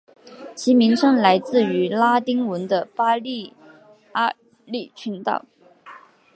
[0.55, 3.53] 其名称来自于拉丁文的巴利
[4.13, 4.33] 阿
[4.65, 5.45] 里群岛。